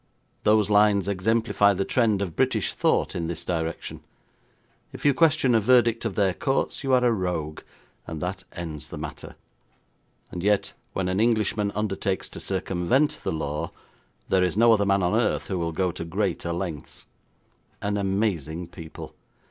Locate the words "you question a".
5.05-5.59